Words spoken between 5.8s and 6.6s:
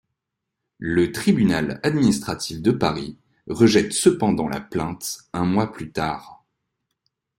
tard.